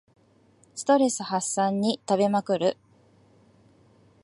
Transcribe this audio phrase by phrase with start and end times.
[0.73, 2.75] ストレス発散に食べまくる